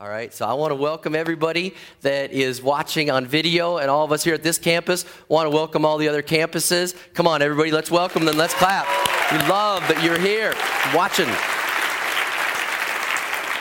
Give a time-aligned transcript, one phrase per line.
[0.00, 4.04] All right, so I want to welcome everybody that is watching on video, and all
[4.04, 6.94] of us here at this campus want to welcome all the other campuses.
[7.14, 8.36] Come on, everybody, let's welcome them.
[8.36, 8.86] Let's clap.
[9.32, 10.54] We love that you're here
[10.94, 11.26] watching.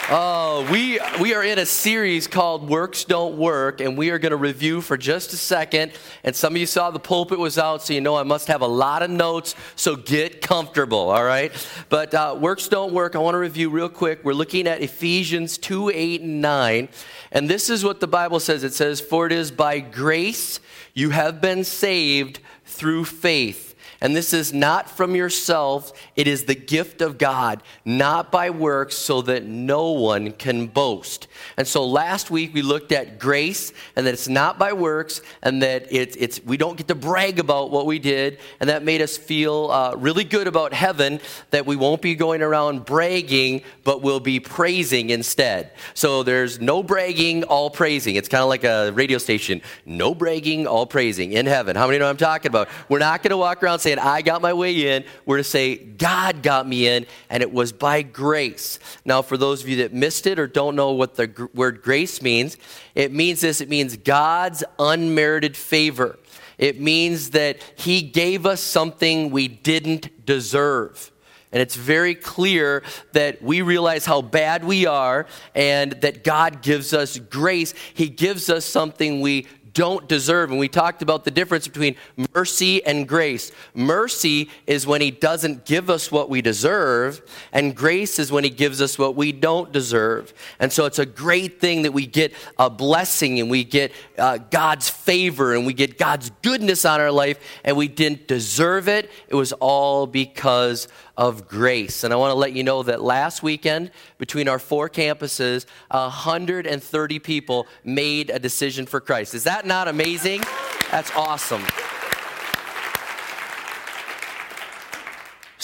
[0.10, 4.30] Oh, we, we are in a series called Works Don't Work, and we are going
[4.30, 5.92] to review for just a second.
[6.24, 8.62] And some of you saw the pulpit was out, so you know I must have
[8.62, 11.52] a lot of notes, so get comfortable, all right?
[11.90, 14.24] But uh, Works Don't Work, I want to review real quick.
[14.24, 16.88] We're looking at Ephesians 2 8 and 9.
[17.34, 20.62] And this is what the Bible says it says, For it is by grace
[20.94, 23.67] you have been saved through faith
[24.02, 28.96] and this is not from yourself, it is the gift of God, not by works,
[28.96, 31.28] so that no one can boast.
[31.58, 35.62] And so last week we looked at grace and that it's not by works and
[35.62, 38.40] that it's, it's we don't get to brag about what we did.
[38.60, 42.42] And that made us feel uh, really good about heaven that we won't be going
[42.42, 45.72] around bragging, but we'll be praising instead.
[45.94, 48.16] So there's no bragging, all praising.
[48.16, 49.62] It's kind of like a radio station.
[49.86, 51.76] No bragging, all praising in heaven.
[51.76, 52.70] How many know I'm talking about?
[52.90, 55.06] We're not going to walk around saying, I got my way in.
[55.26, 58.80] We're to say, God got me in, and it was by grace.
[59.06, 61.82] Now, for those of you that missed it or don't know what the gr- word
[61.82, 62.58] grace means,
[62.96, 66.20] it means this it means God's unmerited favor.
[66.58, 71.14] It means that He gave us something we didn't deserve.
[71.54, 76.94] And it's very clear that we realize how bad we are and that God gives
[76.94, 77.74] us grace.
[77.94, 80.50] He gives us something we don't deserve.
[80.50, 81.96] And we talked about the difference between
[82.34, 83.52] mercy and grace.
[83.76, 87.22] Mercy is when He doesn't give us what we deserve,
[87.54, 90.34] and grace is when He gives us what we don't deserve.
[90.60, 94.40] And so it's a great thing that we get a blessing and we get uh,
[94.40, 99.12] God's favor and we get God's goodness on our life, and we didn't deserve it.
[99.28, 102.04] It was all because of grace.
[102.04, 107.20] And I want to let you know that last weekend, between our four campuses, 130
[107.20, 109.34] people made a decision for Christ.
[109.34, 110.42] Is that not amazing?
[110.90, 111.64] That's awesome.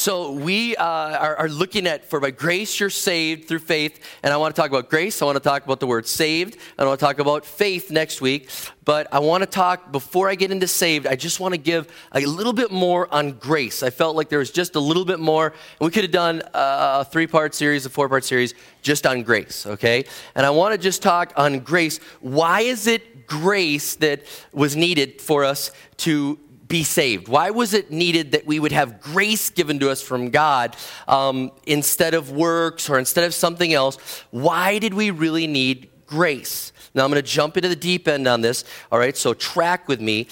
[0.03, 4.33] So we uh, are, are, looking at for by grace you're saved through faith, and
[4.33, 5.21] I want to talk about grace.
[5.21, 6.57] I want to talk about the word saved.
[6.77, 8.49] I want to talk about faith next week.
[8.83, 11.07] But I want to talk before I get into saved.
[11.07, 13.81] I just want to give a little bit more on grace.
[13.81, 17.05] I felt like there was just a little bit more, we could have done a
[17.05, 19.65] three-part series, a four-part series, just on grace.
[19.65, 20.03] Okay,
[20.35, 21.99] and I want to just talk on grace.
[22.19, 27.27] Why is it grace that was needed for us to be saved?
[27.27, 30.75] Why was it needed that we would have grace given to us from God
[31.07, 33.97] um, instead of works or instead of something else?
[34.31, 36.71] Why did we really need grace?
[36.95, 38.63] Now I'm going to jump into the deep end on this.
[38.91, 40.27] All right, so track with me.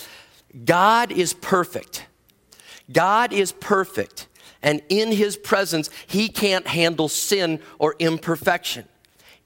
[0.66, 2.06] God is perfect.
[2.92, 4.28] God is perfect.
[4.64, 8.86] And in his presence, he can't handle sin or imperfection.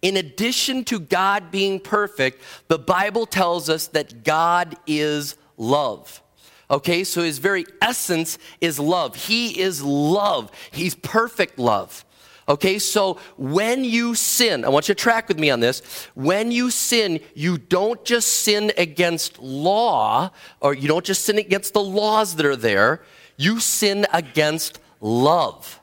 [0.05, 6.21] In addition to God being perfect, the Bible tells us that God is love.
[6.69, 9.15] Okay, so his very essence is love.
[9.15, 10.51] He is love.
[10.69, 12.05] He's perfect love.
[12.47, 15.81] Okay, so when you sin, I want you to track with me on this.
[16.13, 20.29] When you sin, you don't just sin against law,
[20.61, 23.01] or you don't just sin against the laws that are there,
[23.37, 25.81] you sin against love.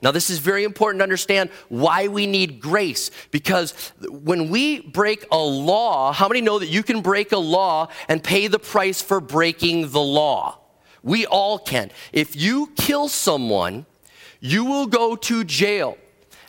[0.00, 3.10] Now, this is very important to understand why we need grace.
[3.30, 3.72] Because
[4.08, 8.22] when we break a law, how many know that you can break a law and
[8.22, 10.60] pay the price for breaking the law?
[11.02, 11.90] We all can.
[12.12, 13.86] If you kill someone,
[14.40, 15.98] you will go to jail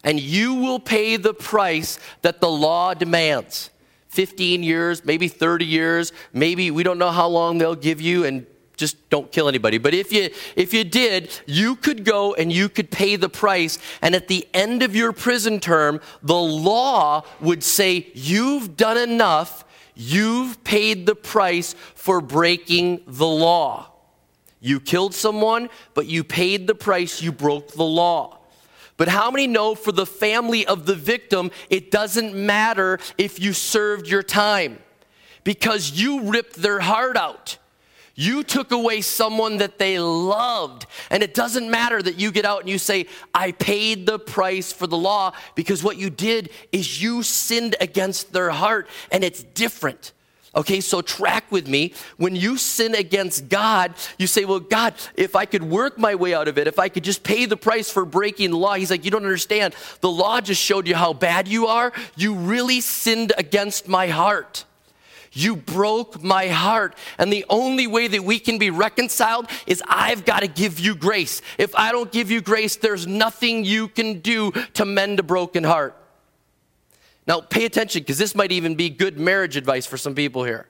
[0.03, 3.71] and you will pay the price that the law demands.
[4.09, 8.45] 15 years, maybe 30 years, maybe we don't know how long they'll give you, and
[8.79, 9.77] just don't kill anybody.
[9.77, 13.77] But if you if you did, you could go and you could pay the price
[14.01, 19.65] and at the end of your prison term, the law would say you've done enough.
[19.95, 23.91] You've paid the price for breaking the law.
[24.61, 28.39] You killed someone, but you paid the price, you broke the law.
[28.95, 33.51] But how many know for the family of the victim, it doesn't matter if you
[33.51, 34.79] served your time
[35.43, 37.58] because you ripped their heart out.
[38.19, 40.85] You took away someone that they loved.
[41.09, 44.73] And it doesn't matter that you get out and you say, I paid the price
[44.73, 49.41] for the law, because what you did is you sinned against their heart, and it's
[49.41, 50.11] different.
[50.53, 51.93] Okay, so track with me.
[52.17, 56.33] When you sin against God, you say, Well, God, if I could work my way
[56.33, 58.91] out of it, if I could just pay the price for breaking the law, He's
[58.91, 59.75] like, You don't understand.
[60.01, 61.93] The law just showed you how bad you are.
[62.17, 64.65] You really sinned against my heart.
[65.39, 66.95] You broke my heart.
[67.17, 70.95] And the only way that we can be reconciled is I've got to give you
[70.95, 71.41] grace.
[71.57, 75.63] If I don't give you grace, there's nothing you can do to mend a broken
[75.63, 75.95] heart.
[77.25, 80.67] Now, pay attention because this might even be good marriage advice for some people here.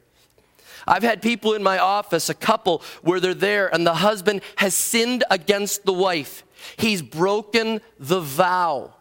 [0.86, 4.76] I've had people in my office, a couple, where they're there and the husband has
[4.76, 6.44] sinned against the wife.
[6.78, 8.94] He's broken the vow.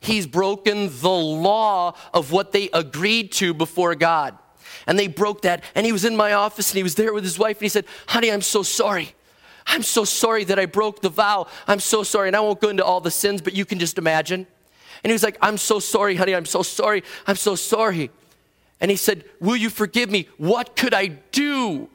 [0.00, 4.36] He's broken the law of what they agreed to before God.
[4.86, 5.62] And they broke that.
[5.74, 7.68] And he was in my office and he was there with his wife and he
[7.68, 9.14] said, Honey, I'm so sorry.
[9.66, 11.46] I'm so sorry that I broke the vow.
[11.66, 12.28] I'm so sorry.
[12.28, 14.46] And I won't go into all the sins, but you can just imagine.
[15.02, 16.34] And he was like, I'm so sorry, honey.
[16.34, 17.02] I'm so sorry.
[17.26, 18.10] I'm so sorry.
[18.80, 20.28] And he said, Will you forgive me?
[20.36, 21.88] What could I do?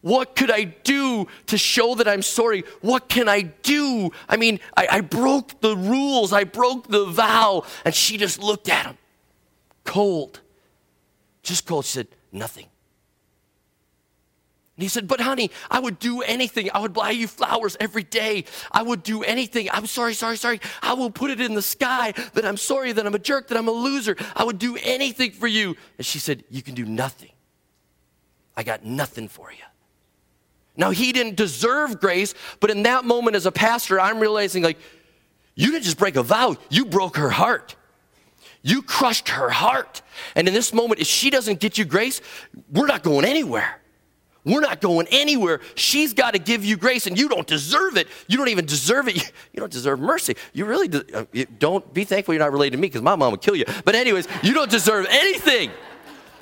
[0.00, 2.64] What could I do to show that I'm sorry?
[2.80, 4.10] What can I do?
[4.28, 7.64] I mean, I, I, broke the rules, I broke the vow.
[7.84, 8.98] And she just looked at him,
[9.84, 10.40] cold,
[11.44, 11.84] just cold.
[11.84, 12.66] She said, Nothing.
[14.76, 16.70] And he said, But honey, I would do anything.
[16.72, 18.46] I would buy you flowers every day.
[18.70, 19.68] I would do anything.
[19.70, 20.60] I'm sorry, sorry, sorry.
[20.80, 23.58] I will put it in the sky that I'm sorry, that I'm a jerk, that
[23.58, 24.16] I'm a loser.
[24.34, 25.76] I would do anything for you.
[25.98, 27.30] And she said, You can do nothing.
[28.56, 29.64] I got nothing for you.
[30.74, 34.78] Now, he didn't deserve grace, but in that moment as a pastor, I'm realizing like,
[35.54, 37.76] you didn't just break a vow, you broke her heart.
[38.62, 40.02] You crushed her heart.
[40.36, 42.20] And in this moment, if she doesn't get you grace,
[42.70, 43.80] we're not going anywhere.
[44.44, 45.60] We're not going anywhere.
[45.76, 48.08] She's got to give you grace, and you don't deserve it.
[48.26, 49.32] You don't even deserve it.
[49.52, 50.36] You, don't deserve mercy.
[50.54, 51.24] You really do, uh,
[51.58, 53.66] don't be thankful you're not related to me because my mom would kill you.
[53.84, 55.70] But, anyways, you don't deserve anything.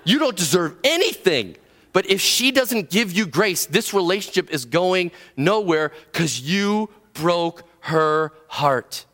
[0.05, 1.57] You don't deserve anything.
[1.93, 7.65] But if she doesn't give you grace, this relationship is going nowhere because you broke
[7.81, 9.07] her heart.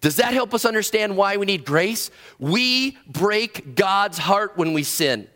[0.00, 2.10] Does that help us understand why we need grace?
[2.38, 5.28] We break God's heart when we sin.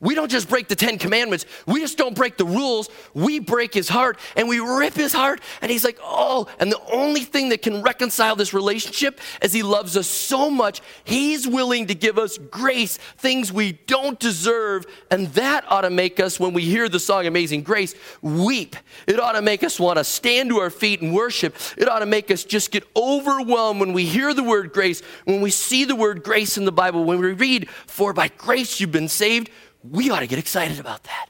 [0.00, 1.44] We don't just break the Ten Commandments.
[1.66, 2.88] We just don't break the rules.
[3.14, 5.40] We break his heart and we rip his heart.
[5.60, 9.62] And he's like, oh, and the only thing that can reconcile this relationship is he
[9.62, 14.86] loves us so much, he's willing to give us grace, things we don't deserve.
[15.10, 18.76] And that ought to make us, when we hear the song Amazing Grace, weep.
[19.06, 21.56] It ought to make us want to stand to our feet and worship.
[21.76, 25.40] It ought to make us just get overwhelmed when we hear the word grace, when
[25.40, 28.92] we see the word grace in the Bible, when we read, For by grace you've
[28.92, 29.50] been saved
[29.82, 31.28] we ought to get excited about that.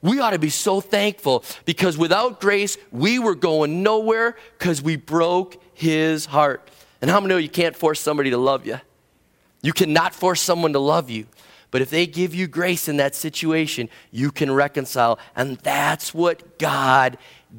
[0.00, 4.96] We ought to be so thankful because without grace, we were going nowhere because we
[4.96, 6.70] broke his heart.
[7.00, 8.80] And how many know you can't force somebody to love you?
[9.62, 11.26] You cannot force someone to love you.
[11.70, 15.18] But if they give you grace in that situation, you can reconcile.
[15.36, 17.18] And that's what God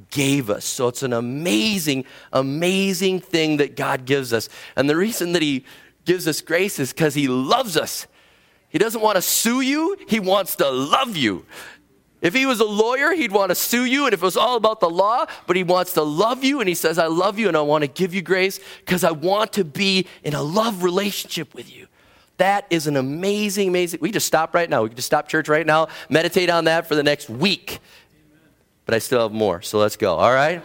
[0.10, 0.66] gave us.
[0.66, 4.50] So it's an amazing, amazing thing that God gives us.
[4.76, 5.66] And the reason that He
[6.06, 8.08] gives us grace is because He loves us.
[8.70, 11.46] He doesn't want to sue you, he wants to love you.
[12.22, 14.58] If he was a lawyer, he'd want to sue you, and if it was all
[14.58, 17.48] about the law, but he wants to love you, and he says, I love you,
[17.48, 20.84] and I want to give you grace because I want to be in a love
[20.84, 21.88] relationship with you.
[22.36, 24.00] That is an amazing, amazing.
[24.02, 24.84] We just stop right now.
[24.84, 27.80] We can just stop church right now, meditate on that for the next week.
[28.86, 30.62] But I still have more, so let's go, all right?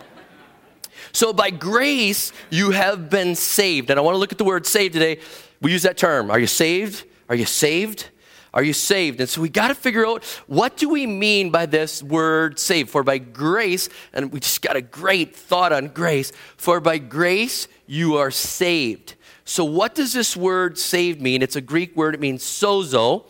[1.12, 3.90] So by grace, you have been saved.
[3.90, 5.20] And I want to look at the word saved today.
[5.60, 6.30] We use that term.
[6.30, 7.04] Are you saved?
[7.28, 8.08] Are you saved?
[8.54, 9.20] Are you saved?
[9.20, 12.88] And so we got to figure out what do we mean by this word saved?
[12.88, 16.30] For by grace, and we just got a great thought on grace.
[16.56, 19.16] For by grace you are saved.
[19.44, 21.42] So what does this word saved mean?
[21.42, 22.14] It's a Greek word.
[22.14, 23.24] It means sozo.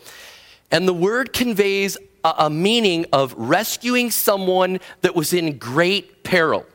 [0.71, 6.65] And the word conveys a, a meaning of rescuing someone that was in great peril.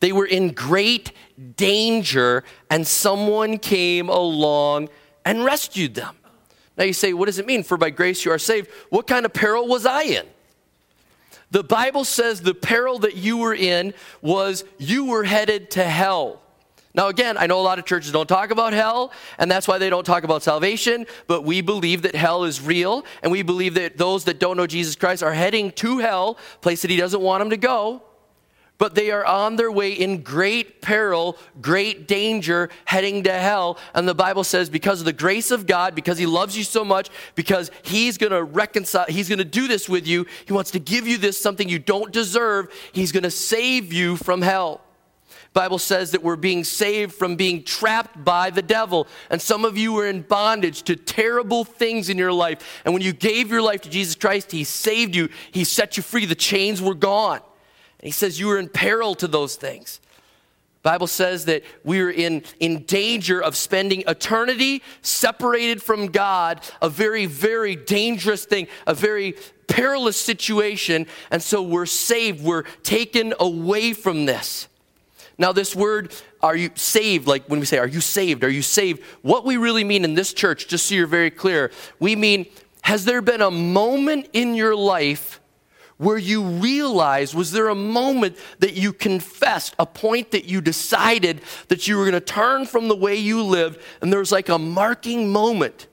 [0.00, 1.12] They were in great
[1.56, 4.90] danger, and someone came along
[5.24, 6.14] and rescued them.
[6.76, 7.62] Now you say, what does it mean?
[7.62, 8.68] For by grace you are saved.
[8.90, 10.26] What kind of peril was I in?
[11.50, 16.40] The Bible says the peril that you were in was you were headed to hell.
[16.96, 19.78] Now, again, I know a lot of churches don't talk about hell, and that's why
[19.78, 23.74] they don't talk about salvation, but we believe that hell is real, and we believe
[23.74, 27.20] that those that don't know Jesus Christ are heading to hell, place that He doesn't
[27.20, 28.02] want them to go
[28.78, 33.78] but they are on their way in great peril, great danger, heading to hell.
[33.94, 36.84] And the Bible says, because of the grace of God, because He loves you so
[36.84, 40.72] much, because He's going to reconcile, He's going to do this with you, He wants
[40.72, 44.80] to give you this something you don't deserve, He's going to save you from hell.
[45.52, 49.06] Bible says that we're being saved from being trapped by the devil.
[49.30, 52.82] And some of you were in bondage to terrible things in your life.
[52.84, 56.02] And when you gave your life to Jesus Christ, He saved you, He set you
[56.02, 56.26] free.
[56.26, 57.40] The chains were gone.
[58.04, 60.00] He says you are in peril to those things.
[60.82, 67.24] Bible says that we're in, in danger of spending eternity separated from God, a very,
[67.24, 69.34] very dangerous thing, a very
[69.66, 71.06] perilous situation.
[71.30, 74.68] And so we're saved, we're taken away from this.
[75.38, 77.26] Now, this word, are you saved?
[77.26, 78.44] Like when we say, are you saved?
[78.44, 79.02] Are you saved?
[79.22, 82.44] What we really mean in this church, just so you're very clear, we mean,
[82.82, 85.40] has there been a moment in your life
[85.96, 91.40] where you realized, was there a moment that you confessed, a point that you decided
[91.68, 94.48] that you were going to turn from the way you lived, and there was like
[94.48, 95.86] a marking moment?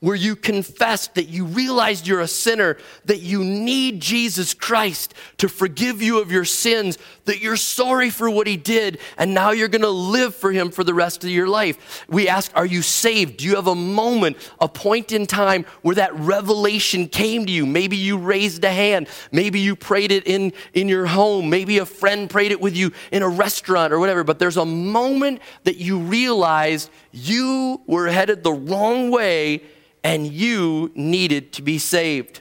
[0.00, 5.48] Where you confessed that you realized you're a sinner, that you need Jesus Christ to
[5.48, 9.68] forgive you of your sins, that you're sorry for what he did, and now you're
[9.68, 12.06] going to live for him for the rest of your life.
[12.08, 13.38] We ask, Are you saved?
[13.38, 17.66] Do you have a moment, a point in time where that revelation came to you?
[17.66, 21.86] Maybe you raised a hand, maybe you prayed it in, in your home, maybe a
[21.86, 25.76] friend prayed it with you in a restaurant or whatever, but there's a moment that
[25.76, 29.62] you realized you were headed the wrong way
[30.02, 32.40] and you needed to be saved.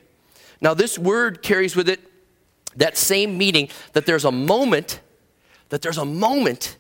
[0.62, 2.00] Now, this word carries with it
[2.76, 5.00] that same meaning that there's a moment,
[5.70, 6.78] that there's a moment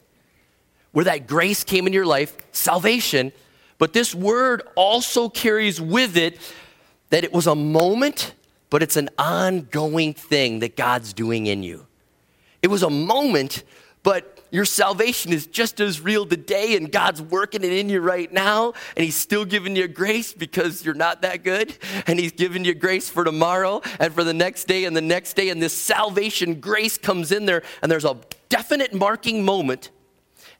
[0.91, 3.31] where that grace came in your life, salvation,
[3.77, 6.39] but this word also carries with it
[7.09, 8.33] that it was a moment,
[8.69, 11.85] but it's an ongoing thing that God's doing in you.
[12.61, 13.63] It was a moment,
[14.03, 18.31] but your salvation is just as real today, and God's working it in you right
[18.31, 21.77] now, and He's still giving you grace because you're not that good,
[22.07, 25.33] and He's giving you grace for tomorrow and for the next day and the next
[25.33, 28.17] day, and this salvation grace comes in there, and there's a
[28.49, 29.91] definite marking moment,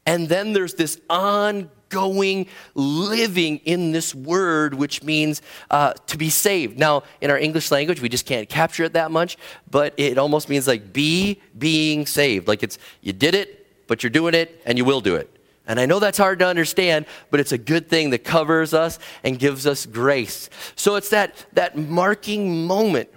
[0.06, 6.78] and then there's this ongoing living in this word, which means uh, to be saved.
[6.78, 9.36] Now, in our English language, we just can't capture it that much,
[9.70, 12.46] but it almost means like be being saved.
[12.46, 13.59] Like it's, you did it,
[13.90, 15.28] but you're doing it and you will do it.
[15.66, 19.00] And I know that's hard to understand, but it's a good thing that covers us
[19.24, 20.48] and gives us grace.
[20.76, 23.08] So it's that, that marking moment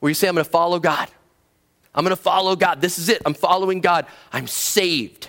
[0.00, 1.10] where you say, I'm going to follow God.
[1.94, 2.80] I'm going to follow God.
[2.80, 3.20] This is it.
[3.26, 4.06] I'm following God.
[4.32, 5.28] I'm saved.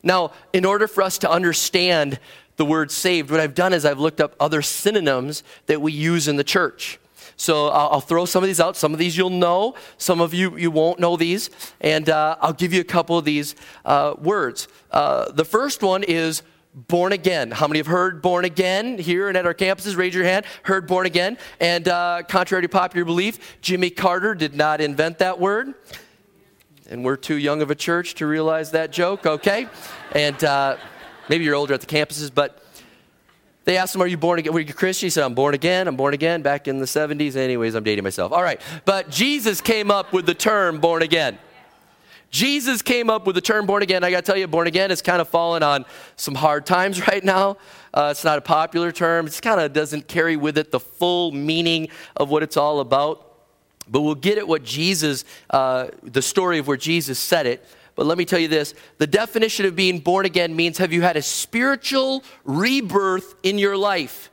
[0.00, 2.20] Now, in order for us to understand
[2.54, 6.28] the word saved, what I've done is I've looked up other synonyms that we use
[6.28, 7.00] in the church.
[7.36, 8.76] So I'll, throw some of these out.
[8.76, 11.50] Some of these you'll know, some of you you won't know these,
[11.80, 14.68] and uh, I'll give you a couple of these uh, words.
[14.90, 16.42] Uh, the first one is
[16.74, 17.50] born again.
[17.50, 19.96] How many have heard born again here and at our campuses?
[19.96, 20.44] Raise your hand.
[20.64, 21.38] Heard born again.
[21.60, 25.74] And uh, contrary to popular belief, Jimmy Carter did not invent that word.
[26.90, 29.68] And we're too young of a church to realize that joke, okay?
[30.12, 30.76] And uh,
[31.28, 32.63] maybe you're older at the campuses, but
[33.64, 34.52] they asked him, Are you born again?
[34.52, 35.06] Were you Christian?
[35.06, 35.88] He said, I'm born again.
[35.88, 37.36] I'm born again back in the 70s.
[37.36, 38.32] Anyways, I'm dating myself.
[38.32, 38.60] All right.
[38.84, 41.38] But Jesus came up with the term born again.
[42.30, 44.02] Jesus came up with the term born again.
[44.02, 45.84] I got to tell you, born again is kind of fallen on
[46.16, 47.56] some hard times right now.
[47.92, 49.28] Uh, it's not a popular term.
[49.28, 53.24] It kind of doesn't carry with it the full meaning of what it's all about.
[53.88, 57.64] But we'll get at what Jesus, uh, the story of where Jesus said it.
[57.96, 61.02] But let me tell you this the definition of being born again means have you
[61.02, 64.30] had a spiritual rebirth in your life?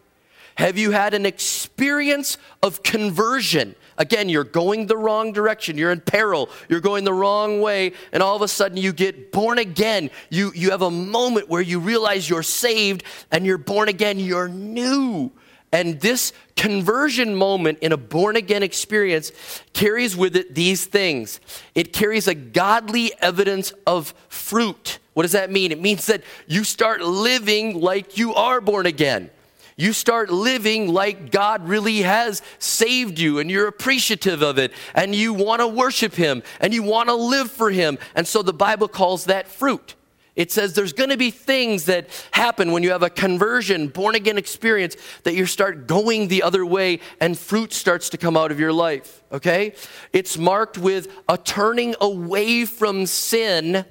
[0.55, 3.75] Have you had an experience of conversion?
[3.97, 5.77] Again, you're going the wrong direction.
[5.77, 6.49] You're in peril.
[6.69, 7.93] You're going the wrong way.
[8.11, 10.09] And all of a sudden, you get born again.
[10.29, 14.19] You, you have a moment where you realize you're saved and you're born again.
[14.19, 15.31] You're new.
[15.71, 19.31] And this conversion moment in a born again experience
[19.73, 21.39] carries with it these things
[21.75, 24.99] it carries a godly evidence of fruit.
[25.13, 25.71] What does that mean?
[25.71, 29.29] It means that you start living like you are born again.
[29.77, 35.15] You start living like God really has saved you and you're appreciative of it and
[35.15, 37.97] you want to worship Him and you want to live for Him.
[38.13, 39.95] And so the Bible calls that fruit.
[40.41, 44.15] It says there's going to be things that happen when you have a conversion, born
[44.15, 48.51] again experience, that you start going the other way and fruit starts to come out
[48.51, 49.75] of your life, okay?
[50.13, 53.85] It's marked with a turning away from sin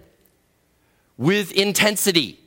[1.16, 2.40] with intensity.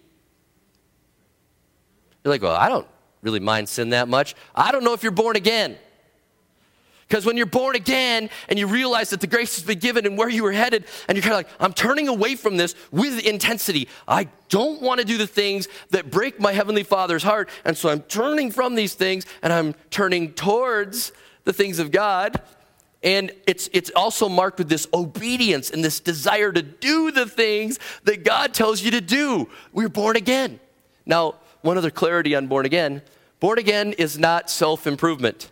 [2.25, 2.87] You're like, well, I don't
[3.21, 4.35] really mind sin that much.
[4.53, 5.77] I don't know if you're born again.
[7.13, 10.17] Because when you're born again and you realize that the grace has been given and
[10.17, 13.23] where you were headed, and you're kind of like, I'm turning away from this with
[13.23, 13.87] intensity.
[14.07, 17.49] I don't want to do the things that break my Heavenly Father's heart.
[17.65, 21.11] And so I'm turning from these things and I'm turning towards
[21.43, 22.41] the things of God.
[23.03, 27.77] And it's, it's also marked with this obedience and this desire to do the things
[28.05, 29.51] that God tells you to do.
[29.71, 30.59] We're born again.
[31.05, 33.03] Now, one other clarity on born again
[33.39, 35.51] born again is not self improvement.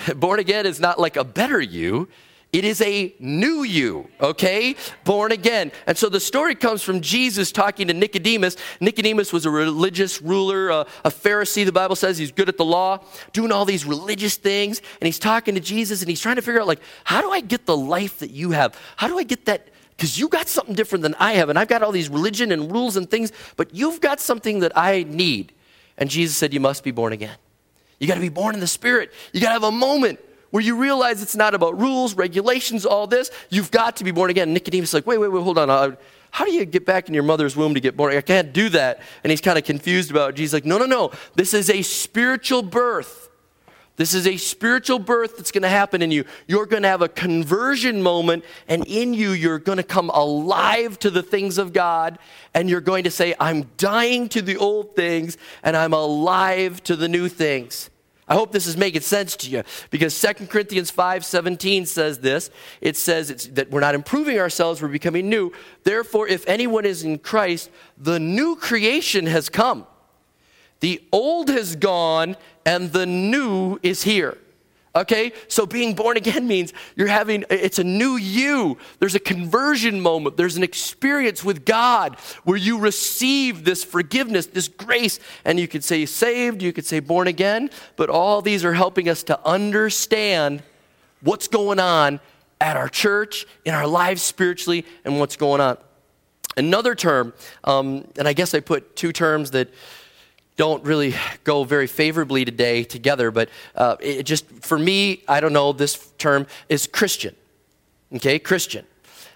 [0.16, 2.08] Born again is not like a better you.
[2.54, 4.76] It is a new you, okay?
[5.02, 5.72] Born again.
[5.88, 8.56] And so the story comes from Jesus talking to Nicodemus.
[8.80, 12.16] Nicodemus was a religious ruler, a, a, Pharisee, the Bible says.
[12.16, 14.80] He's good at the law, doing all these religious things.
[15.00, 17.40] And he's talking to Jesus and he's trying to figure out, like, how do I
[17.40, 18.78] get the life that you have?
[18.96, 21.48] How do I get that, because you got something different than I have.
[21.48, 24.70] And I've got all these religion and rules and things, but you've got something that
[24.78, 25.52] I need.
[25.98, 27.36] And Jesus said, You must be born again.
[27.98, 29.12] You got to be born in the Spirit.
[29.32, 30.20] You got to have a moment
[30.50, 33.30] where you realize it's not about rules, regulations, all this.
[33.50, 34.52] You've got to be born again.
[34.52, 35.68] Nicodemus is like, Wait, wait, wait, hold on.
[35.68, 35.96] Uh,
[36.30, 38.16] how do you get back in your mother's womb to get born?
[38.16, 39.00] I can't do that.
[39.22, 40.36] And he's kind of confused about it.
[40.36, 41.12] Jesus like, No, no, no.
[41.34, 43.28] This is a spiritual birth.
[43.96, 46.24] This is a spiritual birth that's going to happen in you.
[46.48, 50.98] You're going to have a conversion moment, and in you, you're going to come alive
[51.00, 52.18] to the things of God,
[52.54, 56.96] and you're going to say, I'm dying to the old things, and I'm alive to
[56.96, 57.88] the new things.
[58.26, 62.50] I hope this is making sense to you because 2 Corinthians 5:17 says this.
[62.80, 65.52] It says that we're not improving ourselves, we're becoming new.
[65.82, 69.86] Therefore, if anyone is in Christ, the new creation has come.
[70.84, 72.36] The old has gone
[72.66, 74.36] and the new is here.
[74.94, 75.32] Okay?
[75.48, 78.76] So being born again means you're having, it's a new you.
[78.98, 80.36] There's a conversion moment.
[80.36, 85.20] There's an experience with God where you receive this forgiveness, this grace.
[85.46, 89.08] And you could say saved, you could say born again, but all these are helping
[89.08, 90.62] us to understand
[91.22, 92.20] what's going on
[92.60, 95.78] at our church, in our lives spiritually, and what's going on.
[96.58, 97.32] Another term,
[97.64, 99.70] um, and I guess I put two terms that
[100.56, 105.52] don't really go very favorably today together, but uh, it just, for me, I don't
[105.52, 107.34] know, this term is Christian.
[108.14, 108.86] Okay, Christian.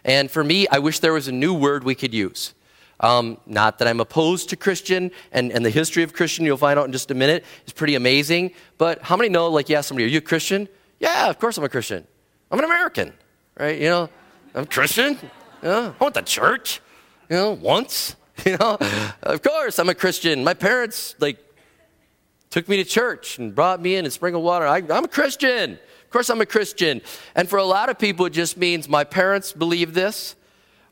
[0.04, 2.54] And for me, I wish there was a new word we could use.
[3.00, 6.78] Um, not that I'm opposed to Christian, and, and the history of Christian, you'll find
[6.78, 8.52] out in just a minute, is pretty amazing.
[8.76, 10.68] But how many know, like, yeah, somebody, are you a Christian?
[11.00, 12.06] Yeah, of course I'm a Christian.
[12.50, 13.12] I'm an American,
[13.58, 13.78] right?
[13.78, 14.10] You know,
[14.54, 15.18] I'm Christian.
[15.62, 16.80] I went to church,
[17.28, 18.16] you know, once.
[18.46, 18.78] You know,
[19.22, 20.44] of course, I'm a Christian.
[20.44, 21.38] My parents, like,
[22.50, 24.66] took me to church and brought me in and sprinkled water.
[24.66, 25.72] I, I'm a Christian.
[25.72, 27.02] Of course, I'm a Christian.
[27.34, 30.36] And for a lot of people, it just means my parents believe this,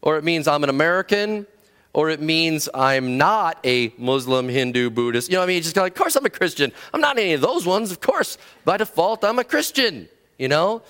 [0.03, 1.47] or it means I'm an American,
[1.95, 5.31] or it means I'm not a Muslim, Hindu, Buddhist.
[5.31, 5.63] You know what I mean?
[5.63, 6.73] Just kind of, of course, I'm a Christian.
[6.93, 7.91] I'm not any of those ones.
[7.91, 10.83] Of course, by default, I'm a Christian, you know?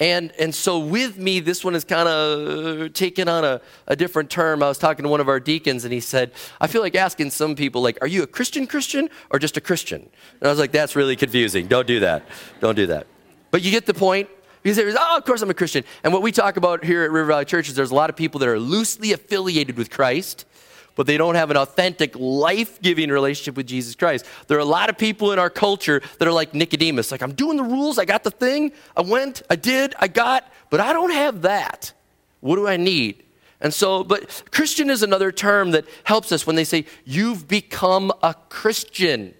[0.00, 4.28] And, and so with me, this one is kind of taken on a, a different
[4.28, 4.62] term.
[4.62, 7.30] I was talking to one of our deacons, and he said, I feel like asking
[7.30, 10.02] some people, like, are you a Christian Christian or just a Christian?
[10.40, 11.68] And I was like, that's really confusing.
[11.68, 12.26] Don't do that.
[12.60, 13.06] Don't do that.
[13.52, 14.28] But you get the point.
[14.64, 15.84] Says, oh, of course I'm a Christian.
[16.02, 18.16] And what we talk about here at River Valley Church is there's a lot of
[18.16, 20.46] people that are loosely affiliated with Christ
[20.94, 24.24] but they don't have an authentic, life giving relationship with Jesus Christ.
[24.46, 27.34] There are a lot of people in our culture that are like Nicodemus like, I'm
[27.34, 30.92] doing the rules, I got the thing, I went, I did, I got, but I
[30.92, 31.92] don't have that.
[32.40, 33.22] What do I need?
[33.60, 38.12] And so, but Christian is another term that helps us when they say, You've become
[38.22, 39.32] a Christian.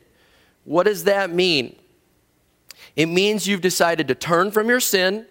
[0.65, 1.77] What does that mean?
[2.97, 5.27] It means you've decided to turn from your sin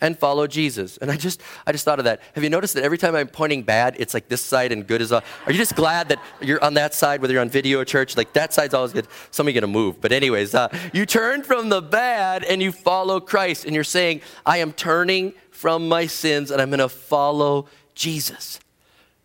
[0.00, 0.96] and follow Jesus.
[0.98, 2.20] And I just, I just thought of that.
[2.34, 5.00] Have you noticed that every time I'm pointing bad, it's like this side and good
[5.00, 7.84] is Are you just glad that you're on that side, whether you're on video or
[7.84, 8.16] church?
[8.16, 9.06] Like that side's always good.
[9.30, 10.00] Somebody gonna move.
[10.00, 14.22] But anyways, uh, you turn from the bad and you follow Christ, and you're saying,
[14.46, 18.60] I am turning from my sins and I'm gonna follow Jesus.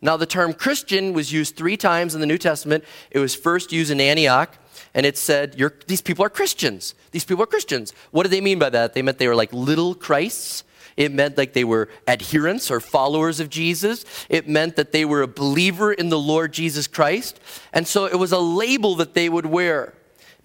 [0.02, 2.84] Now, the term Christian was used three times in the New Testament.
[3.10, 4.56] It was first used in Antioch
[4.94, 5.56] and it said,
[5.88, 6.96] These people are Christians.
[7.12, 7.94] These people are Christians.
[8.12, 8.94] What did they mean by that?
[8.94, 10.64] They meant they were like little Christs.
[10.98, 14.06] It meant like they were adherents or followers of Jesus.
[14.30, 17.40] It meant that they were a believer in the Lord Jesus Christ.
[17.74, 19.94] And so it was a label that they would wear.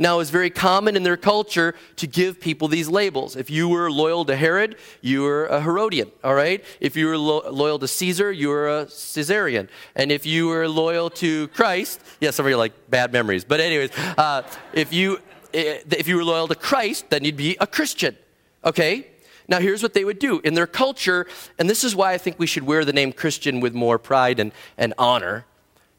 [0.01, 3.37] Now, it's very common in their culture to give people these labels.
[3.37, 6.65] If you were loyal to Herod, you were a Herodian, all right?
[6.81, 9.69] If you were lo- loyal to Caesar, you were a Caesarian.
[9.95, 13.45] And if you were loyal to Christ, yeah, some of you like bad memories.
[13.45, 15.19] But, anyways, uh, if, you,
[15.53, 18.17] eh, if you were loyal to Christ, then you'd be a Christian,
[18.65, 19.07] okay?
[19.49, 20.41] Now, here's what they would do.
[20.45, 21.27] In their culture,
[21.59, 24.41] and this is why I think we should wear the name Christian with more pride
[24.41, 25.45] and, and honor,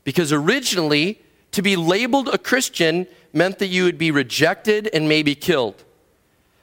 [0.03, 5.35] because originally, to be labeled a Christian meant that you would be rejected and maybe
[5.35, 5.83] killed.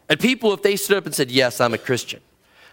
[0.08, 2.20] And people, if they stood up and said, Yes, I'm a Christian,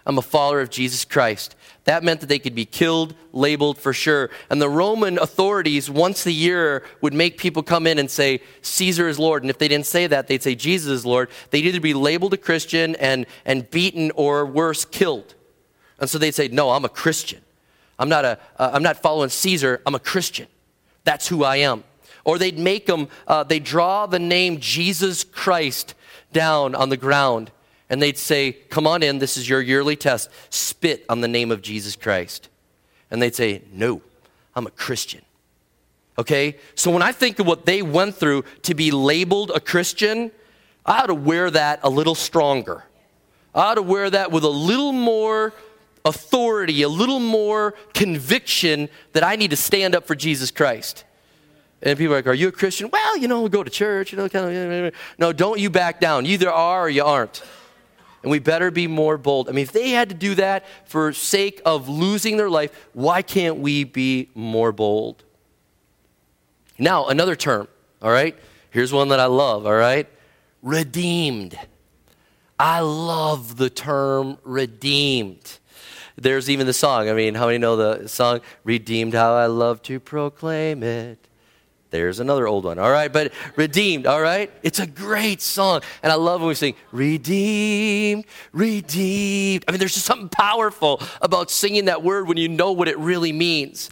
[0.06, 3.93] I'm a follower of Jesus Christ, that meant that they could be killed, labeled for
[3.93, 4.32] sure.
[4.49, 9.08] And the Roman authorities, once a year, would make people come in and say, Caesar
[9.08, 9.43] is Lord.
[9.43, 11.30] And if they didn't say that, they'd say, Jesus is Lord.
[11.51, 15.36] They'd either be labeled a Christian and, and beaten or worse, killed.
[15.99, 17.41] And so they'd say, No, I'm a Christian.
[17.99, 20.47] I'm not, a, uh, I'm not following Caesar, I'm a Christian.
[21.04, 21.84] That's who I am.
[22.25, 25.93] Or they'd make them, uh, they draw the name Jesus Christ
[26.33, 27.51] down on the ground
[27.89, 30.29] and they'd say, Come on in, this is your yearly test.
[30.49, 32.49] Spit on the name of Jesus Christ.
[33.11, 34.01] And they'd say, No,
[34.55, 35.21] I'm a Christian.
[36.17, 36.57] Okay?
[36.75, 40.31] So when I think of what they went through to be labeled a Christian,
[40.85, 42.83] I ought to wear that a little stronger.
[43.53, 45.53] I ought to wear that with a little more
[46.03, 51.03] authority, a little more conviction that I need to stand up for Jesus Christ.
[51.81, 52.89] And people are like, Are you a Christian?
[52.91, 54.93] Well, you know, go to church, you know, kind of.
[55.17, 56.25] No, don't you back down.
[56.25, 57.43] You either are or you aren't.
[58.23, 59.49] And we better be more bold.
[59.49, 63.21] I mean, if they had to do that for sake of losing their life, why
[63.21, 65.23] can't we be more bold?
[66.79, 67.67] Now, another term,
[68.01, 68.35] all right?
[68.71, 70.07] Here's one that I love, all right?
[70.63, 71.57] Redeemed.
[72.57, 75.59] I love the term redeemed.
[76.17, 77.09] There's even the song.
[77.09, 78.41] I mean, how many know the song?
[78.63, 81.24] Redeemed, how I love to proclaim it.
[81.99, 83.12] There's another old one, all right?
[83.12, 84.51] But redeemed, all right?
[84.63, 85.81] It's a great song.
[86.03, 89.65] And I love when we sing, redeemed, redeemed.
[89.67, 92.97] I mean, there's just something powerful about singing that word when you know what it
[92.97, 93.89] really means.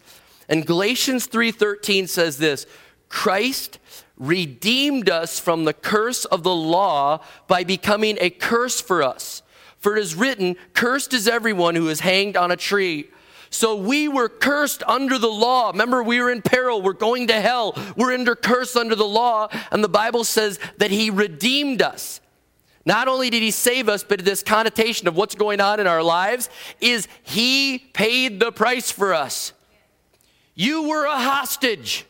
[0.49, 2.65] And Galatians 3:13 says this,
[3.09, 3.79] Christ
[4.17, 9.41] redeemed us from the curse of the law by becoming a curse for us.
[9.79, 13.09] For it is written, cursed is everyone who is hanged on a tree
[13.53, 15.69] so we were cursed under the law.
[15.69, 16.81] Remember, we were in peril.
[16.81, 17.77] We're going to hell.
[17.95, 19.47] We're under curse under the law.
[19.71, 22.19] And the Bible says that He redeemed us.
[22.83, 26.01] Not only did He save us, but this connotation of what's going on in our
[26.01, 26.49] lives
[26.81, 29.53] is He paid the price for us.
[30.55, 32.07] You were a hostage.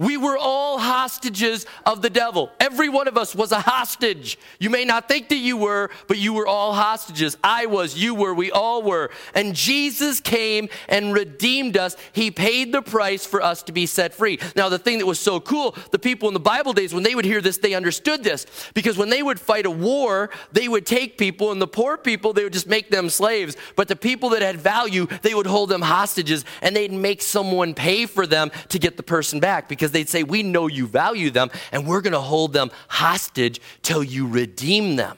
[0.00, 2.50] We were all hostages of the devil.
[2.58, 4.38] Every one of us was a hostage.
[4.58, 7.36] You may not think that you were, but you were all hostages.
[7.44, 9.10] I was, you were, we all were.
[9.34, 11.96] And Jesus came and redeemed us.
[12.12, 14.38] He paid the price for us to be set free.
[14.56, 17.14] Now, the thing that was so cool, the people in the Bible days, when they
[17.14, 18.46] would hear this, they understood this.
[18.72, 22.32] Because when they would fight a war, they would take people, and the poor people,
[22.32, 23.54] they would just make them slaves.
[23.76, 27.74] But the people that had value, they would hold them hostages, and they'd make someone
[27.74, 29.68] pay for them to get the person back.
[29.68, 32.70] Because because they'd say, We know you value them, and we're going to hold them
[32.88, 35.16] hostage till you redeem them.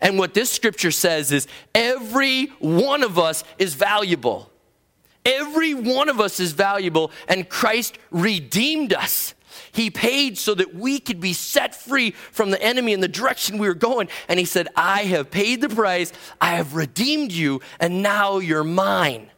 [0.00, 4.50] And what this scripture says is every one of us is valuable.
[5.24, 9.34] Every one of us is valuable, and Christ redeemed us.
[9.72, 13.58] He paid so that we could be set free from the enemy in the direction
[13.58, 14.08] we were going.
[14.28, 18.64] And He said, I have paid the price, I have redeemed you, and now you're
[18.64, 19.30] mine.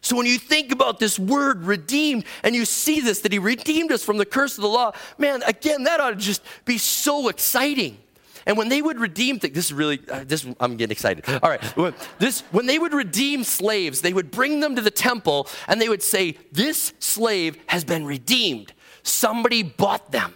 [0.00, 3.92] So when you think about this word redeemed and you see this, that he redeemed
[3.92, 7.28] us from the curse of the law, man, again, that ought to just be so
[7.28, 7.98] exciting.
[8.46, 11.24] And when they would redeem things, this is really, uh, this, I'm getting excited.
[11.42, 11.94] All right.
[12.18, 15.88] This, when they would redeem slaves, they would bring them to the temple and they
[15.88, 18.72] would say, This slave has been redeemed.
[19.02, 20.32] Somebody bought them.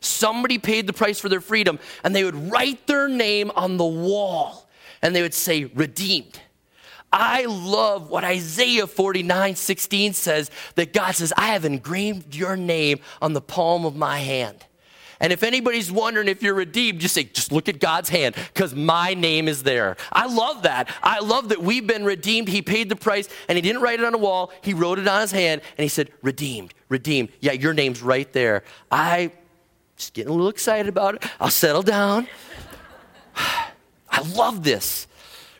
[0.00, 1.78] Somebody paid the price for their freedom.
[2.02, 4.68] And they would write their name on the wall
[5.00, 6.40] and they would say, Redeemed.
[7.12, 13.00] I love what Isaiah 49 16 says that God says, I have engraved your name
[13.20, 14.64] on the palm of my hand.
[15.22, 18.74] And if anybody's wondering if you're redeemed, just say, just look at God's hand because
[18.74, 19.96] my name is there.
[20.10, 20.92] I love that.
[21.00, 22.48] I love that we've been redeemed.
[22.48, 24.50] He paid the price and he didn't write it on a wall.
[24.62, 27.28] He wrote it on his hand and he said, redeemed, redeemed.
[27.38, 28.64] Yeah, your name's right there.
[28.90, 29.30] I
[29.96, 31.24] just getting a little excited about it.
[31.38, 32.26] I'll settle down.
[33.36, 35.06] I love this.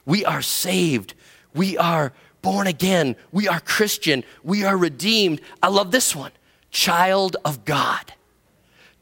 [0.05, 1.15] We are saved
[1.55, 2.12] we are
[2.43, 3.17] born again.
[3.31, 4.25] We are Christian.
[4.43, 5.41] We are redeemed.
[5.62, 6.33] I love this one
[6.71, 8.15] child of God.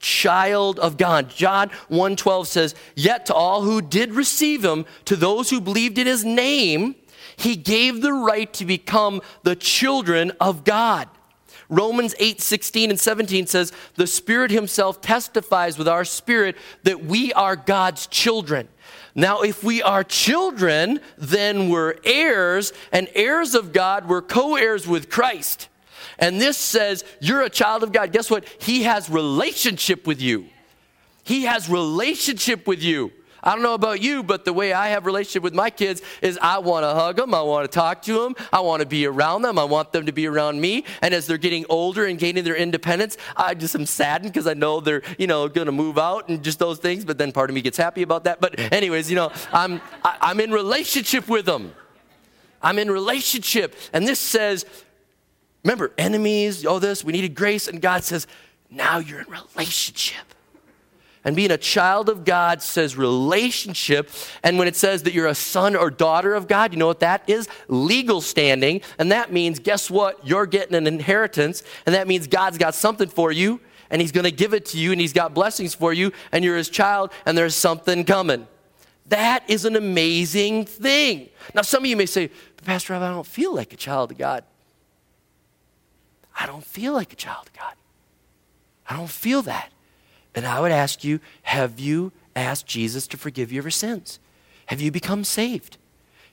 [0.01, 1.31] Child of God.
[1.31, 6.07] John 1:12 says, "Yet to all who did receive him, to those who believed in
[6.07, 6.97] his name,
[7.37, 11.09] he gave the right to become the children of God."
[11.69, 17.33] Romans 8, 16 and 17 says, The Spirit Himself testifies with our spirit that we
[17.33, 18.69] are God's children.
[19.15, 24.87] Now, if we are children, then we're heirs, and heirs of God, we're co heirs
[24.87, 25.69] with Christ.
[26.19, 28.13] And this says, You're a child of God.
[28.13, 28.45] Guess what?
[28.61, 30.47] He has relationship with you.
[31.25, 33.13] He has relationship with you.
[33.43, 36.39] I don't know about you, but the way I have relationship with my kids is
[36.43, 39.07] I want to hug them, I want to talk to them, I want to be
[39.07, 40.85] around them, I want them to be around me.
[41.03, 44.55] And as they're getting older and gaining their independence, I just am saddened because I
[44.55, 47.05] know they're, you know, going to move out and just those things.
[47.05, 48.41] But then part of me gets happy about that.
[48.41, 51.73] But anyways, you know, I'm I, I'm in relationship with them.
[52.63, 54.67] I'm in relationship, and this says,
[55.65, 58.27] remember, enemies, all this, we needed grace, and God says,
[58.71, 60.35] now you're in relationship.
[61.25, 64.11] And being a child of God says relationship.
[64.43, 67.01] And when it says that you're a son or daughter of God, you know what
[67.01, 67.47] that is?
[67.69, 68.81] Legal standing.
[68.99, 70.27] And that means, guess what?
[70.27, 71.63] You're getting an inheritance.
[71.85, 74.79] And that means God's got something for you and He's going to give it to
[74.79, 78.47] you and He's got blessings for you and you're His child and there's something coming.
[79.09, 81.29] That is an amazing thing.
[81.55, 82.31] Now, some of you may say,
[82.65, 84.45] Pastor Rob, I don't feel like a child of God.
[86.39, 87.75] I don't feel like a child of God.
[88.89, 89.71] I don't feel that.
[90.35, 94.19] And I would ask you have you asked Jesus to forgive your sins?
[94.67, 95.79] Have you become saved?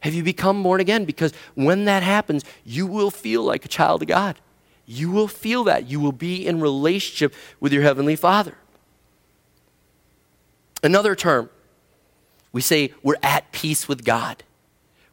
[0.02, 1.06] Have you become born again?
[1.06, 4.40] Because when that happens, you will feel like a child of God.
[4.86, 5.90] You will feel that.
[5.90, 8.56] You will be in relationship with your Heavenly Father.
[10.84, 11.50] Another term,
[12.52, 14.44] we say we're at peace with God.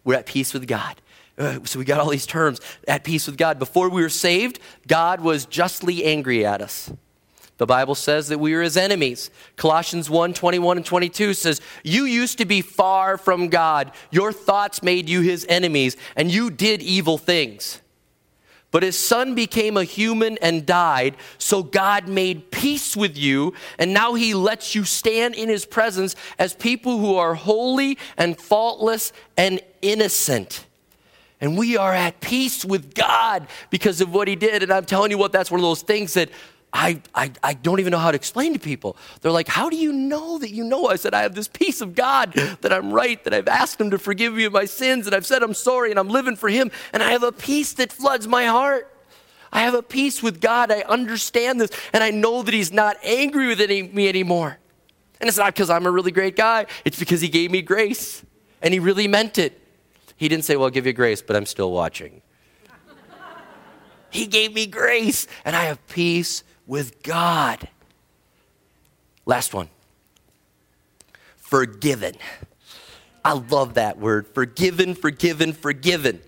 [0.05, 1.01] We're at peace with God.
[1.37, 3.59] Uh, so we got all these terms at peace with God.
[3.59, 6.93] Before we were saved, God was justly angry at us.
[7.57, 9.31] The Bible says that we are his enemies.
[9.57, 13.93] Colossians 1 21 and 22 says, You used to be far from God.
[14.11, 17.81] Your thoughts made you his enemies, and you did evil things.
[18.73, 23.95] But his son became a human and died, so God made peace with you, and
[23.95, 29.13] now he lets you stand in his presence as people who are holy and faultless
[29.37, 30.67] and innocent.
[31.41, 34.65] And we are at peace with God because of what he did.
[34.65, 36.31] And I'm telling you what, that's one of those things that
[36.77, 38.97] I, I, I don't even know how to explain to people.
[39.21, 40.89] They're like, How do you know that you know?
[40.89, 43.93] I said, I have this peace of God that I'm right, that I've asked Him
[43.93, 46.49] to forgive me of my sins, and I've said I'm sorry, and I'm living for
[46.49, 48.91] Him, and I have a peace that floods my heart.
[49.53, 50.73] I have a peace with God.
[50.73, 54.59] I understand this, and I know that He's not angry with any, me anymore.
[55.21, 58.25] And it's not because I'm a really great guy, it's because He gave me grace,
[58.61, 59.61] and He really meant it.
[60.17, 62.21] He didn't say, Well, I'll give you grace, but I'm still watching.
[64.11, 67.69] he gave me grace, and I have peace with God.
[69.27, 69.69] Last one
[71.37, 72.15] forgiven.
[73.25, 76.21] I love that word forgiven, forgiven, forgiven.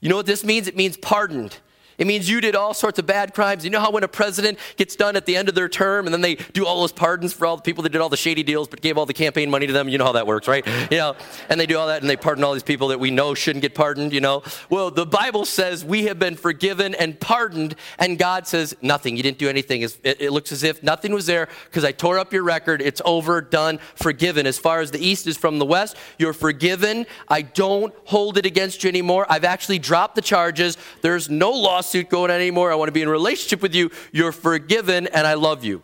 [0.00, 0.66] You know what this means?
[0.66, 1.58] It means pardoned.
[2.00, 3.62] It means you did all sorts of bad crimes.
[3.62, 6.14] You know how when a president gets done at the end of their term and
[6.14, 8.42] then they do all those pardons for all the people that did all the shady
[8.42, 9.86] deals but gave all the campaign money to them?
[9.86, 10.66] You know how that works, right?
[10.90, 11.16] You know,
[11.50, 13.60] and they do all that and they pardon all these people that we know shouldn't
[13.60, 14.42] get pardoned, you know?
[14.70, 19.16] Well, the Bible says we have been forgiven and pardoned, and God says, nothing.
[19.16, 19.82] You didn't do anything.
[19.82, 22.80] It, looks as if nothing was there because I tore up your record.
[22.80, 24.46] It's over, done, forgiven.
[24.46, 27.04] As far as the east is from the west, you're forgiven.
[27.28, 29.26] I don't hold it against you anymore.
[29.28, 30.78] I've actually dropped the charges.
[31.02, 32.70] There's no lawsuit lawsuit going on anymore.
[32.70, 33.90] I want to be in relationship with you.
[34.12, 35.82] You're forgiven, and I love you.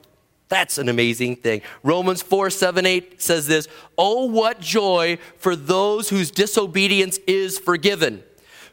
[0.48, 1.62] That's an amazing thing.
[1.82, 3.66] Romans 4 7 8 says this
[3.98, 8.22] Oh, what joy for those whose disobedience is forgiven,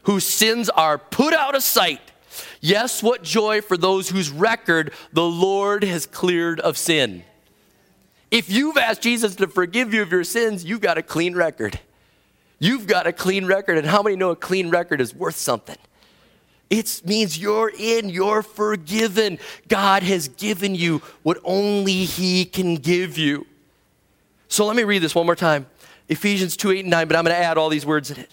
[0.04, 2.00] whose sins are put out of sight.
[2.60, 7.24] Yes, what joy for those whose record the Lord has cleared of sin.
[8.30, 11.80] If you've asked Jesus to forgive you of your sins, you've got a clean record.
[12.60, 15.76] You've got a clean record, and how many know a clean record is worth something?
[16.70, 19.38] It means you're in, you're forgiven.
[19.68, 23.46] God has given you what only He can give you.
[24.48, 25.66] So let me read this one more time
[26.08, 28.30] Ephesians 2 8 and 9, but I'm going to add all these words in it.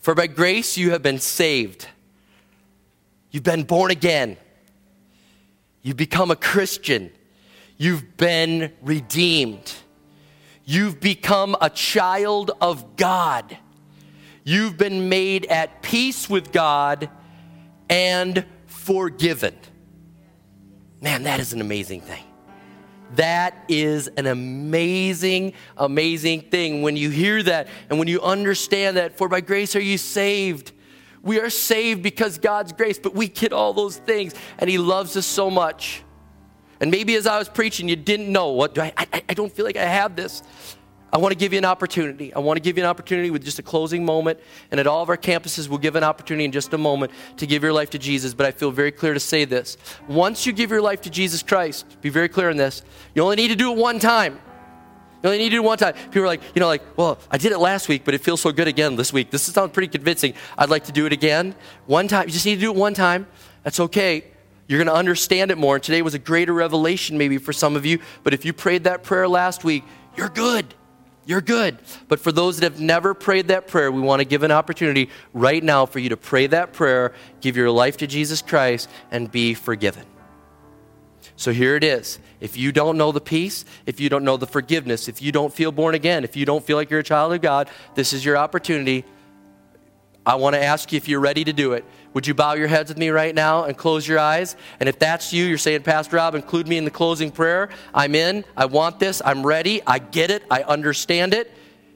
[0.00, 1.88] For by grace you have been saved,
[3.30, 4.36] you've been born again,
[5.82, 7.10] you've become a Christian,
[7.78, 9.72] you've been redeemed,
[10.64, 13.56] you've become a child of God.
[14.44, 17.08] You've been made at peace with God
[17.88, 19.56] and forgiven.
[21.00, 22.22] Man, that is an amazing thing.
[23.16, 29.16] That is an amazing, amazing thing when you hear that and when you understand that,
[29.16, 30.72] for by grace are you saved.
[31.22, 35.16] We are saved because God's grace, but we get all those things and He loves
[35.16, 36.02] us so much.
[36.80, 39.64] And maybe as I was preaching, you didn't know what I, I, I don't feel
[39.64, 40.42] like I have this.
[41.14, 42.34] I want to give you an opportunity.
[42.34, 44.40] I want to give you an opportunity with just a closing moment.
[44.72, 47.46] And at all of our campuses, we'll give an opportunity in just a moment to
[47.46, 48.34] give your life to Jesus.
[48.34, 49.76] But I feel very clear to say this.
[50.08, 52.82] Once you give your life to Jesus Christ, be very clear on this,
[53.14, 54.40] you only need to do it one time.
[55.22, 55.94] You only need to do it one time.
[55.94, 58.40] People are like, you know, like, well, I did it last week, but it feels
[58.40, 59.30] so good again this week.
[59.30, 60.34] This sounds pretty convincing.
[60.58, 61.54] I'd like to do it again.
[61.86, 62.26] One time.
[62.26, 63.28] You just need to do it one time.
[63.62, 64.24] That's okay.
[64.66, 65.76] You're going to understand it more.
[65.76, 68.00] And today was a greater revelation, maybe, for some of you.
[68.24, 69.84] But if you prayed that prayer last week,
[70.16, 70.74] you're good.
[71.26, 71.78] You're good.
[72.08, 75.10] But for those that have never prayed that prayer, we want to give an opportunity
[75.32, 79.30] right now for you to pray that prayer, give your life to Jesus Christ, and
[79.30, 80.04] be forgiven.
[81.36, 82.18] So here it is.
[82.40, 85.52] If you don't know the peace, if you don't know the forgiveness, if you don't
[85.52, 88.24] feel born again, if you don't feel like you're a child of God, this is
[88.24, 89.04] your opportunity.
[90.26, 91.84] I want to ask you if you're ready to do it.
[92.14, 94.56] Would you bow your heads with me right now and close your eyes?
[94.78, 97.70] And if that's you, you're saying, Pastor Rob, include me in the closing prayer.
[97.92, 98.44] I'm in.
[98.56, 99.20] I want this.
[99.24, 99.82] I'm ready.
[99.84, 100.44] I get it.
[100.50, 101.50] I understand it.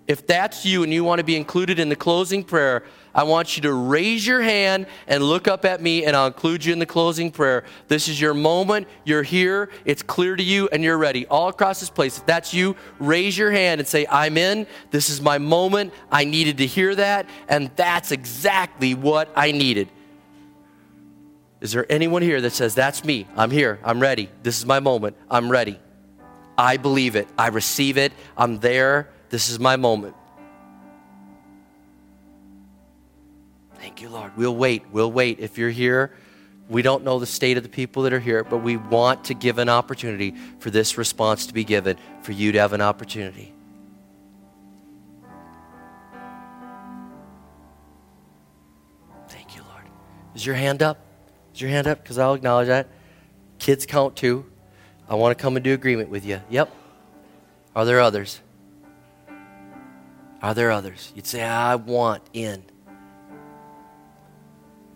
[0.09, 2.83] If that's you and you want to be included in the closing prayer,
[3.15, 6.65] I want you to raise your hand and look up at me, and I'll include
[6.65, 7.65] you in the closing prayer.
[7.89, 8.89] This is your moment.
[9.05, 9.71] You're here.
[9.85, 11.27] It's clear to you, and you're ready.
[11.27, 12.19] All across this place.
[12.19, 14.67] If that's you, raise your hand and say, I'm in.
[14.91, 15.93] This is my moment.
[16.11, 19.91] I needed to hear that, and that's exactly what I needed.
[21.61, 23.27] Is there anyone here that says, That's me?
[23.37, 23.81] I'm here.
[23.83, 24.29] I'm ready.
[24.43, 25.17] This is my moment.
[25.31, 25.79] I'm ready.
[26.57, 27.29] I believe it.
[27.39, 28.13] I receive it.
[28.37, 29.09] I'm there.
[29.31, 30.15] This is my moment.
[33.77, 34.33] Thank you, Lord.
[34.37, 34.85] We'll wait.
[34.91, 35.39] We'll wait.
[35.41, 36.13] If you're here,
[36.69, 39.35] we don't know the state of the people that are here, but we want to
[39.35, 43.55] give an opportunity for this response to be given, for you to have an opportunity.
[49.29, 49.85] Thank you, Lord.
[50.35, 51.08] Is your hand up?
[51.59, 52.01] Is your hand up?
[52.01, 52.87] Because I'll acknowledge that.
[53.59, 54.47] Kids count too.
[55.09, 56.41] I want to come into agreement with you.
[56.51, 56.73] Yep.
[57.75, 58.41] Are there others?
[60.41, 61.11] Are there others?
[61.17, 62.63] You'd say, I want in.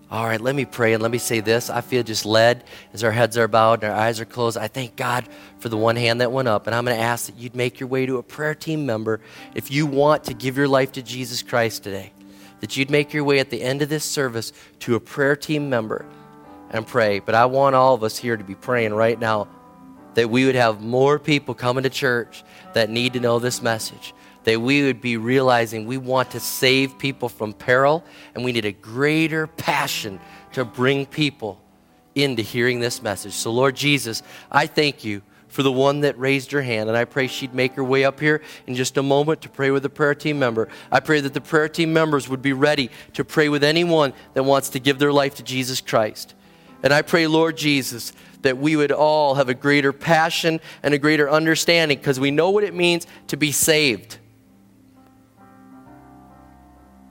[0.08, 1.68] All right, let me pray and let me say this.
[1.68, 4.56] I feel just led as our heads are bowed and our eyes are closed.
[4.56, 5.26] I thank God
[5.58, 6.68] for the one hand that went up.
[6.68, 9.20] And I'm going to ask that you'd make your way to a prayer team member
[9.56, 12.12] if you want to give your life to Jesus Christ today.
[12.60, 15.68] That you'd make your way at the end of this service to a prayer team
[15.68, 16.06] member
[16.72, 17.20] and pray.
[17.20, 19.48] But I want all of us here to be praying right now
[20.14, 24.14] that we would have more people coming to church that need to know this message
[24.44, 28.04] that we would be realizing we want to save people from peril
[28.34, 30.20] and we need a greater passion
[30.52, 31.60] to bring people
[32.14, 33.32] into hearing this message.
[33.32, 37.04] So, Lord Jesus, I thank you for the one that raised her hand, and I
[37.04, 39.90] pray she'd make her way up here in just a moment to pray with the
[39.90, 40.68] prayer team member.
[40.90, 44.44] I pray that the prayer team members would be ready to pray with anyone that
[44.44, 46.34] wants to give their life to Jesus Christ.
[46.82, 50.98] And I pray, Lord Jesus, that we would all have a greater passion and a
[50.98, 54.18] greater understanding because we know what it means to be saved.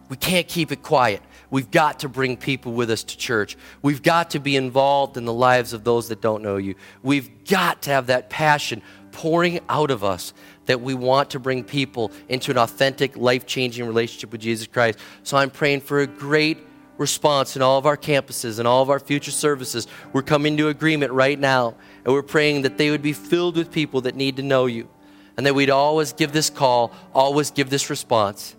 [0.09, 1.21] We can't keep it quiet.
[1.49, 3.57] We've got to bring people with us to church.
[3.81, 6.75] We've got to be involved in the lives of those that don't know you.
[7.01, 8.81] We've got to have that passion
[9.11, 10.33] pouring out of us
[10.65, 14.99] that we want to bring people into an authentic, life changing relationship with Jesus Christ.
[15.23, 16.57] So I'm praying for a great
[17.01, 19.87] response in all of our campuses and all of our future services.
[20.13, 23.71] We're coming to agreement right now, and we're praying that they would be filled with
[23.71, 24.87] people that need to know you,
[25.35, 28.55] and that we'd always give this call, always give this response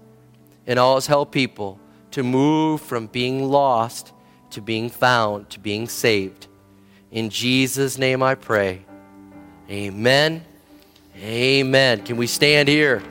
[0.66, 4.12] and always help people to move from being lost
[4.52, 6.46] to being found, to being saved.
[7.10, 8.84] In Jesus' name I pray.
[9.68, 10.44] Amen.
[11.16, 12.02] Amen.
[12.04, 13.02] Can we stand here?